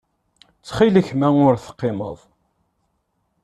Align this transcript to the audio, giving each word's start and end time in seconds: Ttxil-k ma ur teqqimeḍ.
Ttxil-k 0.59 1.09
ma 1.19 1.27
ur 1.47 1.55
teqqimeḍ. 1.57 2.17